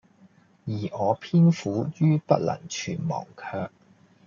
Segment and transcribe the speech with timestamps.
[0.03, 0.19] 而我偏苦于不
[2.39, 3.69] 能全忘卻，